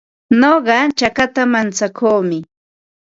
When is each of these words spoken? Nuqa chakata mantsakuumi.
Nuqa 0.39 0.77
chakata 0.97 1.41
mantsakuumi. 1.51 2.39